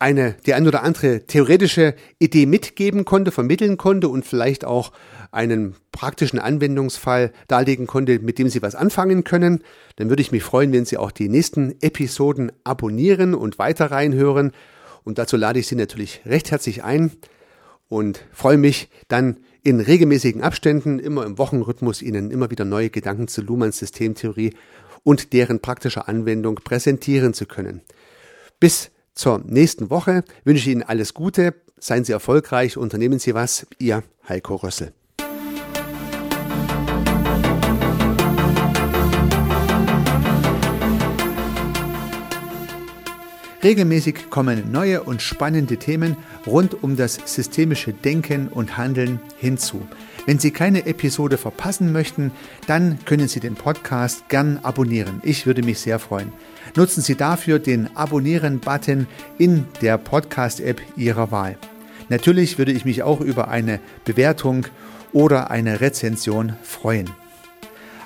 eine, 0.00 0.36
die 0.46 0.54
ein 0.54 0.66
oder 0.66 0.82
andere 0.82 1.26
theoretische 1.26 1.94
Idee 2.18 2.46
mitgeben 2.46 3.04
konnte, 3.04 3.30
vermitteln 3.30 3.76
konnte 3.76 4.08
und 4.08 4.24
vielleicht 4.24 4.64
auch 4.64 4.92
einen 5.30 5.74
praktischen 5.92 6.38
Anwendungsfall 6.38 7.32
darlegen 7.48 7.86
konnte, 7.86 8.18
mit 8.20 8.38
dem 8.38 8.48
Sie 8.48 8.62
was 8.62 8.74
anfangen 8.74 9.24
können, 9.24 9.62
dann 9.96 10.08
würde 10.08 10.22
ich 10.22 10.32
mich 10.32 10.42
freuen, 10.42 10.72
wenn 10.72 10.84
Sie 10.84 10.96
auch 10.96 11.10
die 11.10 11.28
nächsten 11.28 11.74
Episoden 11.80 12.52
abonnieren 12.64 13.34
und 13.34 13.58
weiter 13.58 13.90
reinhören. 13.90 14.52
Und 15.02 15.18
dazu 15.18 15.36
lade 15.36 15.58
ich 15.58 15.66
Sie 15.66 15.76
natürlich 15.76 16.22
recht 16.24 16.50
herzlich 16.50 16.84
ein 16.84 17.12
und 17.88 18.24
freue 18.32 18.58
mich 18.58 18.88
dann 19.08 19.38
in 19.62 19.80
regelmäßigen 19.80 20.42
Abständen, 20.42 20.98
immer 20.98 21.24
im 21.24 21.38
Wochenrhythmus, 21.38 22.02
Ihnen 22.02 22.30
immer 22.30 22.50
wieder 22.50 22.64
neue 22.64 22.90
Gedanken 22.90 23.28
zu 23.28 23.40
Luhmanns 23.40 23.78
Systemtheorie 23.78 24.54
und 25.02 25.32
deren 25.32 25.60
praktischer 25.60 26.08
Anwendung 26.08 26.56
präsentieren 26.56 27.34
zu 27.34 27.46
können. 27.46 27.82
Bis 28.60 28.90
zur 29.14 29.40
nächsten 29.46 29.90
Woche 29.90 30.24
wünsche 30.44 30.62
ich 30.62 30.74
Ihnen 30.74 30.82
alles 30.82 31.14
Gute, 31.14 31.54
seien 31.78 32.04
Sie 32.04 32.12
erfolgreich, 32.12 32.76
unternehmen 32.76 33.18
Sie 33.18 33.34
was, 33.34 33.66
Ihr 33.78 34.02
Heiko 34.28 34.56
Rössel. 34.56 34.92
Regelmäßig 43.62 44.28
kommen 44.28 44.70
neue 44.72 45.02
und 45.04 45.22
spannende 45.22 45.78
Themen 45.78 46.18
rund 46.46 46.82
um 46.82 46.96
das 46.96 47.18
systemische 47.24 47.94
Denken 47.94 48.48
und 48.48 48.76
Handeln 48.76 49.20
hinzu. 49.38 49.80
Wenn 50.26 50.38
Sie 50.38 50.50
keine 50.50 50.84
Episode 50.84 51.38
verpassen 51.38 51.90
möchten, 51.90 52.30
dann 52.66 52.98
können 53.06 53.26
Sie 53.26 53.40
den 53.40 53.54
Podcast 53.54 54.28
gern 54.28 54.58
abonnieren. 54.62 55.22
Ich 55.22 55.46
würde 55.46 55.62
mich 55.62 55.78
sehr 55.78 55.98
freuen. 55.98 56.30
Nutzen 56.76 57.02
Sie 57.02 57.14
dafür 57.14 57.60
den 57.60 57.96
Abonnieren-Button 57.96 59.06
in 59.38 59.66
der 59.80 59.96
Podcast-App 59.96 60.80
Ihrer 60.96 61.30
Wahl. 61.30 61.56
Natürlich 62.08 62.58
würde 62.58 62.72
ich 62.72 62.84
mich 62.84 63.04
auch 63.04 63.20
über 63.20 63.46
eine 63.46 63.78
Bewertung 64.04 64.66
oder 65.12 65.52
eine 65.52 65.80
Rezension 65.80 66.54
freuen. 66.64 67.08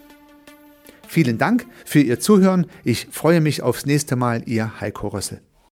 Vielen 1.08 1.38
Dank 1.38 1.68
für 1.86 2.02
Ihr 2.02 2.20
Zuhören. 2.20 2.66
Ich 2.84 3.08
freue 3.12 3.42
mich 3.42 3.62
aufs 3.62 3.86
nächste 3.86 4.16
Mal, 4.16 4.42
Ihr 4.46 4.82
Heiko 4.82 5.10
Rössel. 5.10 5.45